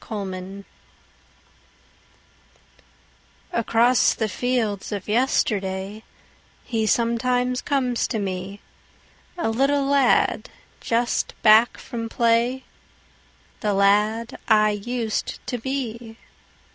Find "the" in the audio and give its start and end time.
4.15-4.27